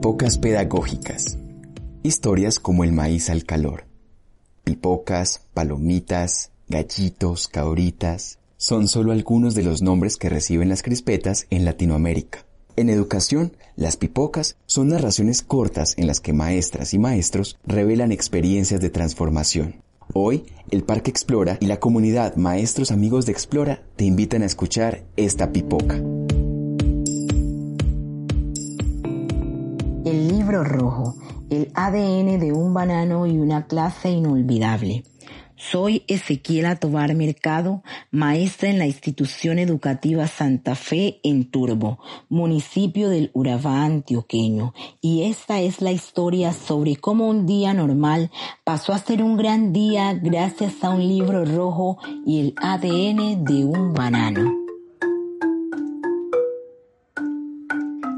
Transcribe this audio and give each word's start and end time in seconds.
Pipocas 0.00 0.38
pedagógicas. 0.38 1.36
Historias 2.02 2.58
como 2.58 2.84
el 2.84 2.92
maíz 2.92 3.28
al 3.28 3.44
calor. 3.44 3.84
Pipocas, 4.64 5.42
palomitas, 5.52 6.52
gallitos, 6.68 7.48
cauritas, 7.48 8.38
son 8.56 8.88
solo 8.88 9.12
algunos 9.12 9.54
de 9.54 9.62
los 9.62 9.82
nombres 9.82 10.16
que 10.16 10.30
reciben 10.30 10.70
las 10.70 10.82
crispetas 10.82 11.46
en 11.50 11.66
Latinoamérica. 11.66 12.46
En 12.76 12.88
educación, 12.88 13.52
las 13.76 13.98
pipocas 13.98 14.56
son 14.64 14.88
narraciones 14.88 15.42
cortas 15.42 15.92
en 15.98 16.06
las 16.06 16.22
que 16.22 16.32
maestras 16.32 16.94
y 16.94 16.98
maestros 16.98 17.58
revelan 17.66 18.10
experiencias 18.10 18.80
de 18.80 18.88
transformación. 18.88 19.82
Hoy, 20.14 20.46
el 20.70 20.82
Parque 20.82 21.10
Explora 21.10 21.58
y 21.60 21.66
la 21.66 21.78
comunidad 21.78 22.36
Maestros 22.36 22.90
Amigos 22.90 23.26
de 23.26 23.32
Explora 23.32 23.82
te 23.96 24.06
invitan 24.06 24.40
a 24.40 24.46
escuchar 24.46 25.04
esta 25.18 25.52
pipoca. 25.52 26.00
Libro 30.50 30.64
rojo, 30.64 31.14
el 31.48 31.70
ADN 31.76 32.40
de 32.40 32.52
un 32.52 32.74
banano 32.74 33.24
y 33.24 33.38
una 33.38 33.68
clase 33.68 34.10
inolvidable. 34.10 35.04
Soy 35.54 36.02
Ezequiela 36.08 36.74
Tobar 36.74 37.14
Mercado, 37.14 37.84
maestra 38.10 38.68
en 38.68 38.80
la 38.80 38.86
institución 38.86 39.60
educativa 39.60 40.26
Santa 40.26 40.74
Fe 40.74 41.20
en 41.22 41.48
Turbo, 41.52 42.00
municipio 42.28 43.10
del 43.10 43.30
Urabá 43.32 43.84
antioqueño, 43.84 44.74
y 45.00 45.22
esta 45.30 45.60
es 45.60 45.80
la 45.80 45.92
historia 45.92 46.52
sobre 46.52 46.96
cómo 46.96 47.28
un 47.28 47.46
día 47.46 47.72
normal 47.72 48.32
pasó 48.64 48.92
a 48.92 48.98
ser 48.98 49.22
un 49.22 49.36
gran 49.36 49.72
día 49.72 50.14
gracias 50.14 50.82
a 50.82 50.90
un 50.90 51.06
libro 51.06 51.44
rojo 51.44 51.98
y 52.26 52.40
el 52.40 52.54
ADN 52.56 53.44
de 53.44 53.64
un 53.64 53.94
banano. 53.94 54.52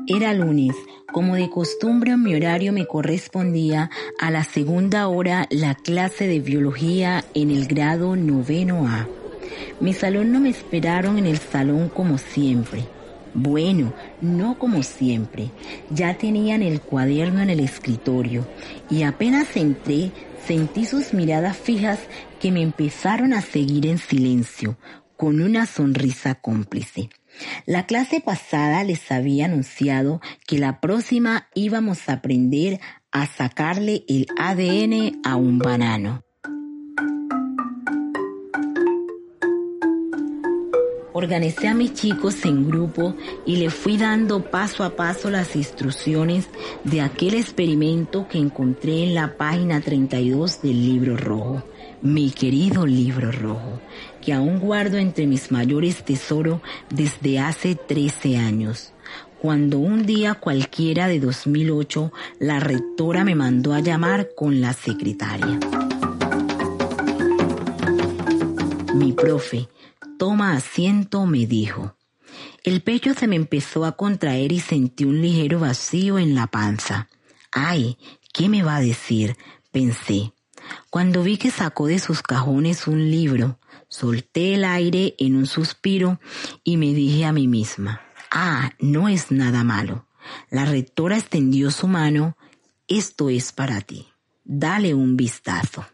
Era 0.08 0.32
lunes, 0.32 0.74
como 1.12 1.36
de 1.36 1.50
costumbre 1.50 2.16
mi 2.16 2.34
horario 2.34 2.72
me 2.72 2.86
correspondía 2.86 3.90
a 4.18 4.30
la 4.30 4.44
segunda 4.44 5.06
hora 5.08 5.46
la 5.50 5.74
clase 5.74 6.26
de 6.26 6.40
biología 6.40 7.24
en 7.34 7.50
el 7.50 7.66
grado 7.66 8.16
noveno 8.16 8.88
A. 8.88 9.06
Mi 9.80 9.92
salón 9.92 10.32
no 10.32 10.40
me 10.40 10.48
esperaron 10.48 11.18
en 11.18 11.26
el 11.26 11.38
salón 11.38 11.88
como 11.88 12.18
siempre. 12.18 12.84
Bueno, 13.34 13.94
no 14.20 14.58
como 14.58 14.82
siempre. 14.82 15.50
Ya 15.90 16.18
tenían 16.18 16.62
el 16.62 16.80
cuaderno 16.80 17.40
en 17.40 17.50
el 17.50 17.60
escritorio 17.60 18.46
y 18.90 19.02
apenas 19.02 19.56
entré 19.56 20.10
sentí 20.46 20.86
sus 20.86 21.14
miradas 21.14 21.56
fijas 21.56 22.00
que 22.40 22.50
me 22.50 22.62
empezaron 22.62 23.32
a 23.32 23.40
seguir 23.40 23.86
en 23.86 23.98
silencio, 23.98 24.76
con 25.16 25.40
una 25.40 25.66
sonrisa 25.66 26.34
cómplice. 26.34 27.10
La 27.66 27.86
clase 27.86 28.20
pasada 28.20 28.84
les 28.84 29.10
había 29.10 29.46
anunciado 29.46 30.20
que 30.46 30.58
la 30.58 30.80
próxima 30.80 31.48
íbamos 31.54 32.08
a 32.08 32.14
aprender 32.14 32.80
a 33.10 33.26
sacarle 33.26 34.04
el 34.08 34.26
ADN 34.38 35.20
a 35.24 35.36
un 35.36 35.58
banano. 35.58 36.24
Organicé 41.14 41.68
a 41.68 41.74
mis 41.74 41.92
chicos 41.92 42.44
en 42.46 42.66
grupo 42.66 43.14
y 43.44 43.56
les 43.56 43.72
fui 43.72 43.98
dando 43.98 44.50
paso 44.50 44.82
a 44.82 44.96
paso 44.96 45.30
las 45.30 45.54
instrucciones 45.56 46.48
de 46.84 47.02
aquel 47.02 47.34
experimento 47.34 48.26
que 48.28 48.38
encontré 48.38 49.04
en 49.04 49.14
la 49.14 49.36
página 49.36 49.80
32 49.82 50.62
del 50.62 50.82
libro 50.82 51.16
rojo 51.16 51.62
mi 52.02 52.30
querido 52.30 52.84
libro 52.84 53.30
rojo, 53.30 53.80
que 54.20 54.32
aún 54.32 54.58
guardo 54.58 54.98
entre 54.98 55.26
mis 55.26 55.52
mayores 55.52 56.04
tesoros 56.04 56.60
desde 56.90 57.38
hace 57.38 57.76
13 57.76 58.36
años. 58.36 58.92
Cuando 59.40 59.78
un 59.78 60.04
día 60.04 60.34
cualquiera 60.34 61.08
de 61.08 61.20
2008 61.20 62.12
la 62.38 62.60
rectora 62.60 63.24
me 63.24 63.34
mandó 63.34 63.72
a 63.72 63.80
llamar 63.80 64.30
con 64.36 64.60
la 64.60 64.72
secretaria. 64.72 65.58
Mi 68.94 69.12
profe, 69.12 69.68
toma 70.18 70.54
asiento, 70.54 71.26
me 71.26 71.46
dijo. 71.46 71.96
El 72.64 72.82
pecho 72.82 73.14
se 73.14 73.26
me 73.26 73.36
empezó 73.36 73.84
a 73.84 73.92
contraer 73.92 74.52
y 74.52 74.60
sentí 74.60 75.04
un 75.04 75.20
ligero 75.20 75.60
vacío 75.60 76.18
en 76.18 76.34
la 76.34 76.46
panza. 76.46 77.08
Ay, 77.50 77.98
¿qué 78.32 78.48
me 78.48 78.62
va 78.62 78.76
a 78.76 78.80
decir? 78.80 79.36
pensé. 79.72 80.32
Cuando 80.90 81.22
vi 81.22 81.36
que 81.36 81.50
sacó 81.50 81.86
de 81.86 81.98
sus 81.98 82.22
cajones 82.22 82.86
un 82.86 83.10
libro, 83.10 83.58
solté 83.88 84.54
el 84.54 84.64
aire 84.64 85.14
en 85.18 85.36
un 85.36 85.46
suspiro 85.46 86.20
y 86.64 86.76
me 86.76 86.92
dije 86.92 87.24
a 87.24 87.32
mí 87.32 87.48
misma, 87.48 88.00
ah, 88.30 88.72
no 88.78 89.08
es 89.08 89.30
nada 89.30 89.64
malo. 89.64 90.06
La 90.50 90.64
rectora 90.64 91.16
extendió 91.16 91.70
su 91.70 91.88
mano, 91.88 92.36
esto 92.88 93.28
es 93.28 93.52
para 93.52 93.80
ti, 93.80 94.06
dale 94.44 94.94
un 94.94 95.16
vistazo. 95.16 95.84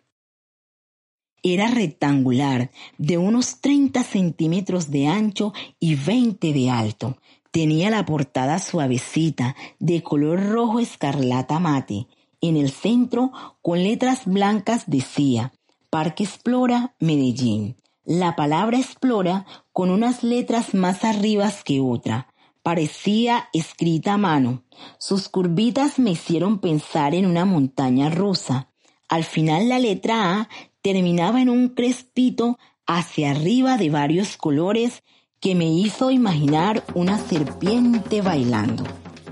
Era 1.42 1.68
rectangular, 1.68 2.70
de 2.98 3.16
unos 3.16 3.60
30 3.60 4.02
centímetros 4.02 4.90
de 4.90 5.06
ancho 5.06 5.52
y 5.78 5.94
20 5.94 6.52
de 6.52 6.70
alto. 6.70 7.18
Tenía 7.52 7.90
la 7.90 8.04
portada 8.04 8.58
suavecita, 8.58 9.54
de 9.78 10.02
color 10.02 10.44
rojo 10.50 10.80
escarlata 10.80 11.58
mate, 11.60 12.08
en 12.40 12.56
el 12.56 12.70
centro, 12.70 13.32
con 13.62 13.82
letras 13.82 14.26
blancas, 14.26 14.84
decía 14.86 15.52
Parque 15.90 16.24
Explora 16.24 16.94
Medellín. 17.00 17.76
La 18.04 18.36
palabra 18.36 18.78
explora 18.78 19.46
con 19.72 19.90
unas 19.90 20.22
letras 20.22 20.74
más 20.74 21.04
arriba 21.04 21.52
que 21.64 21.80
otra. 21.80 22.28
Parecía 22.62 23.48
escrita 23.52 24.14
a 24.14 24.18
mano. 24.18 24.64
Sus 24.98 25.28
curvitas 25.28 25.98
me 25.98 26.12
hicieron 26.12 26.58
pensar 26.58 27.14
en 27.14 27.26
una 27.26 27.44
montaña 27.44 28.10
rusa. 28.10 28.70
Al 29.08 29.24
final 29.24 29.68
la 29.68 29.78
letra 29.78 30.40
A 30.40 30.48
terminaba 30.82 31.40
en 31.40 31.48
un 31.48 31.68
crespito 31.68 32.58
hacia 32.86 33.30
arriba 33.32 33.76
de 33.76 33.90
varios 33.90 34.36
colores 34.36 35.02
que 35.40 35.54
me 35.54 35.66
hizo 35.66 36.10
imaginar 36.10 36.84
una 36.94 37.18
serpiente 37.18 38.22
bailando. 38.22 38.84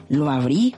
Lo 0.08 0.30
abrí 0.30 0.74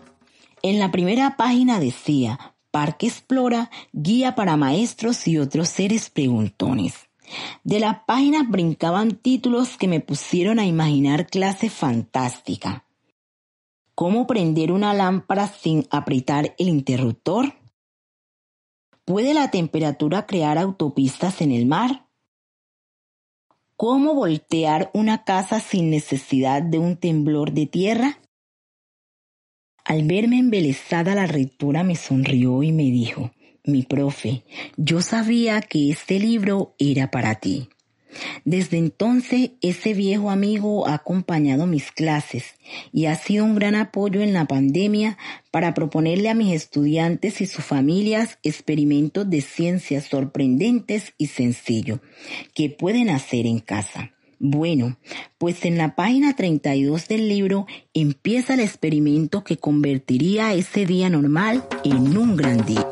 en 0.68 0.78
la 0.78 0.90
primera 0.90 1.36
página 1.36 1.80
decía, 1.80 2.54
Parque 2.70 3.06
Explora, 3.06 3.70
guía 3.92 4.34
para 4.34 4.56
maestros 4.56 5.26
y 5.26 5.38
otros 5.38 5.68
seres 5.68 6.10
preguntones. 6.10 7.08
De 7.64 7.80
la 7.80 8.04
página 8.06 8.42
brincaban 8.42 9.16
títulos 9.16 9.76
que 9.76 9.88
me 9.88 10.00
pusieron 10.00 10.58
a 10.58 10.66
imaginar 10.66 11.26
clase 11.26 11.70
fantástica. 11.70 12.84
¿Cómo 13.94 14.26
prender 14.26 14.70
una 14.70 14.94
lámpara 14.94 15.48
sin 15.48 15.86
apretar 15.90 16.54
el 16.58 16.68
interruptor? 16.68 17.54
¿Puede 19.04 19.34
la 19.34 19.50
temperatura 19.50 20.26
crear 20.26 20.58
autopistas 20.58 21.40
en 21.40 21.50
el 21.50 21.66
mar? 21.66 22.06
¿Cómo 23.76 24.14
voltear 24.14 24.90
una 24.92 25.24
casa 25.24 25.60
sin 25.60 25.90
necesidad 25.90 26.62
de 26.62 26.78
un 26.78 26.96
temblor 26.96 27.52
de 27.52 27.66
tierra? 27.66 28.18
Al 29.88 30.02
verme 30.02 30.38
embelesada 30.38 31.14
la 31.14 31.26
rectora 31.26 31.82
me 31.82 31.96
sonrió 31.96 32.62
y 32.62 32.72
me 32.72 32.82
dijo, 32.82 33.32
mi 33.64 33.84
profe, 33.84 34.42
yo 34.76 35.00
sabía 35.00 35.62
que 35.62 35.90
este 35.90 36.18
libro 36.20 36.74
era 36.78 37.10
para 37.10 37.36
ti. 37.36 37.70
Desde 38.44 38.76
entonces 38.76 39.52
ese 39.62 39.94
viejo 39.94 40.30
amigo 40.30 40.86
ha 40.86 40.92
acompañado 40.92 41.66
mis 41.66 41.90
clases 41.90 42.56
y 42.92 43.06
ha 43.06 43.14
sido 43.14 43.46
un 43.46 43.54
gran 43.54 43.76
apoyo 43.76 44.20
en 44.20 44.34
la 44.34 44.44
pandemia 44.44 45.16
para 45.50 45.72
proponerle 45.72 46.28
a 46.28 46.34
mis 46.34 46.52
estudiantes 46.52 47.40
y 47.40 47.46
sus 47.46 47.64
familias 47.64 48.38
experimentos 48.42 49.30
de 49.30 49.40
ciencias 49.40 50.04
sorprendentes 50.04 51.14
y 51.16 51.28
sencillos 51.28 52.00
que 52.54 52.68
pueden 52.68 53.08
hacer 53.08 53.46
en 53.46 53.60
casa. 53.60 54.12
Bueno, 54.40 54.96
pues 55.36 55.64
en 55.64 55.78
la 55.78 55.96
página 55.96 56.36
32 56.36 57.08
del 57.08 57.28
libro 57.28 57.66
empieza 57.92 58.54
el 58.54 58.60
experimento 58.60 59.42
que 59.42 59.56
convertiría 59.56 60.54
ese 60.54 60.86
día 60.86 61.10
normal 61.10 61.64
en 61.82 62.16
un 62.16 62.36
gran 62.36 62.64
día. 62.64 62.86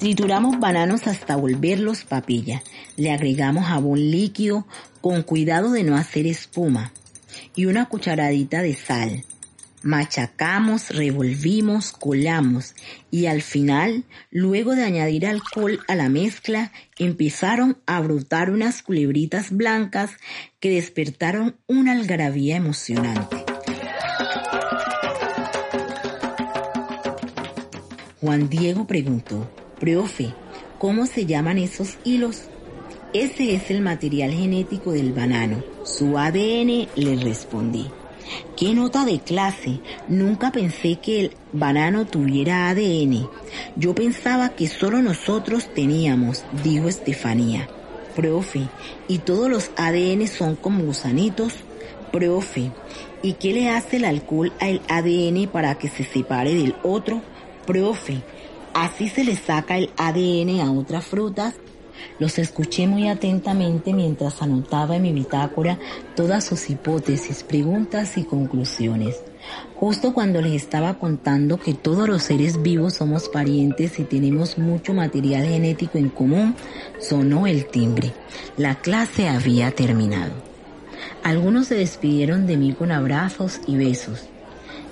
Trituramos 0.00 0.58
bananos 0.58 1.06
hasta 1.06 1.36
volverlos 1.36 2.04
papilla. 2.04 2.62
Le 2.96 3.12
agregamos 3.12 3.66
jabón 3.66 4.10
líquido 4.10 4.66
con 5.00 5.22
cuidado 5.22 5.70
de 5.70 5.84
no 5.84 5.96
hacer 5.96 6.26
espuma 6.26 6.92
y 7.54 7.66
una 7.66 7.86
cucharadita 7.86 8.62
de 8.62 8.74
sal. 8.74 9.24
Machacamos, 9.82 10.90
revolvimos, 10.90 11.92
colamos 11.92 12.74
y 13.10 13.26
al 13.26 13.40
final, 13.40 14.04
luego 14.30 14.74
de 14.74 14.84
añadir 14.84 15.26
alcohol 15.26 15.80
a 15.88 15.94
la 15.94 16.10
mezcla, 16.10 16.70
empezaron 16.98 17.78
a 17.86 18.00
brotar 18.00 18.50
unas 18.50 18.82
culebritas 18.82 19.50
blancas 19.50 20.10
que 20.60 20.70
despertaron 20.70 21.56
una 21.66 21.92
algarabía 21.92 22.56
emocionante. 22.56 23.44
Juan 28.20 28.50
Diego 28.50 28.86
preguntó, 28.86 29.50
Profe, 29.80 30.34
¿cómo 30.78 31.06
se 31.06 31.24
llaman 31.24 31.56
esos 31.56 31.96
hilos? 32.04 32.42
Ese 33.14 33.54
es 33.54 33.70
el 33.70 33.80
material 33.80 34.30
genético 34.30 34.92
del 34.92 35.14
banano, 35.14 35.64
su 35.84 36.18
ADN, 36.18 36.86
le 36.96 37.16
respondí. 37.16 37.90
Qué 38.56 38.74
nota 38.74 39.04
de 39.04 39.20
clase. 39.20 39.80
Nunca 40.08 40.52
pensé 40.52 40.96
que 40.96 41.20
el 41.20 41.32
banano 41.52 42.06
tuviera 42.06 42.68
ADN. 42.68 43.28
Yo 43.76 43.94
pensaba 43.94 44.50
que 44.50 44.68
solo 44.68 45.02
nosotros 45.02 45.72
teníamos, 45.74 46.44
dijo 46.62 46.88
Estefanía. 46.88 47.68
Profe, 48.14 48.68
¿y 49.08 49.18
todos 49.18 49.48
los 49.48 49.70
ADN 49.76 50.26
son 50.26 50.56
como 50.56 50.84
gusanitos? 50.84 51.54
Profe, 52.12 52.72
¿y 53.22 53.34
qué 53.34 53.52
le 53.52 53.70
hace 53.70 53.96
el 53.98 54.04
alcohol 54.04 54.52
al 54.60 54.82
ADN 54.88 55.48
para 55.48 55.76
que 55.76 55.88
se 55.88 56.04
separe 56.04 56.54
del 56.54 56.74
otro? 56.82 57.22
Profe, 57.66 58.22
¿así 58.74 59.08
se 59.08 59.24
le 59.24 59.36
saca 59.36 59.78
el 59.78 59.90
ADN 59.96 60.60
a 60.60 60.72
otras 60.72 61.06
frutas? 61.06 61.54
Los 62.18 62.38
escuché 62.38 62.86
muy 62.86 63.08
atentamente 63.08 63.92
mientras 63.92 64.42
anotaba 64.42 64.96
en 64.96 65.02
mi 65.02 65.12
bitácora 65.12 65.78
todas 66.14 66.44
sus 66.44 66.70
hipótesis, 66.70 67.42
preguntas 67.42 68.16
y 68.18 68.24
conclusiones. 68.24 69.22
Justo 69.74 70.12
cuando 70.12 70.42
les 70.42 70.52
estaba 70.52 70.98
contando 70.98 71.58
que 71.58 71.72
todos 71.72 72.08
los 72.08 72.22
seres 72.22 72.62
vivos 72.62 72.94
somos 72.94 73.28
parientes 73.28 73.98
y 73.98 74.04
tenemos 74.04 74.58
mucho 74.58 74.92
material 74.92 75.46
genético 75.46 75.96
en 75.96 76.10
común, 76.10 76.54
sonó 76.98 77.46
el 77.46 77.66
timbre. 77.66 78.12
La 78.56 78.74
clase 78.74 79.28
había 79.28 79.70
terminado. 79.70 80.32
Algunos 81.22 81.68
se 81.68 81.74
despidieron 81.76 82.46
de 82.46 82.56
mí 82.56 82.72
con 82.74 82.92
abrazos 82.92 83.60
y 83.66 83.76
besos. 83.76 84.26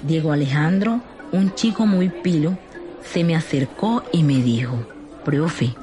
Diego 0.03 0.33
Alejandro, 0.33 1.01
un 1.33 1.55
chico 1.55 1.85
muy 1.87 2.09
pilo, 2.09 2.57
se 3.03 3.25
me 3.25 3.37
acercó 3.37 4.03
y 4.13 4.23
me 4.23 4.43
dijo, 4.43 4.87
profe, 5.25 5.75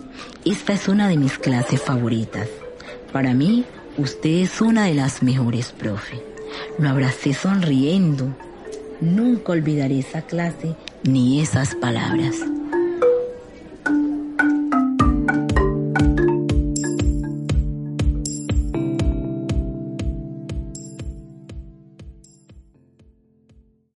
esta 0.45 0.74
es 0.74 0.88
una 0.88 1.07
de 1.07 1.18
mis 1.18 1.39
clases 1.39 1.81
favoritas. 1.81 2.47
Para 3.12 3.33
mí, 3.33 3.65
usted 3.97 4.44
es 4.44 4.62
una 4.62 4.86
de 4.86 4.94
las 4.94 5.24
mejores, 5.24 5.71
profe. 5.71 6.21
Lo 6.77 6.89
abracé 6.89 7.33
sonriendo. 7.33 8.27
Nunca 9.01 9.53
olvidaré 9.53 10.00
esa 10.00 10.21
clase 10.21 10.75
ni 11.03 11.42
esas 11.42 11.74
palabras. 11.75 12.36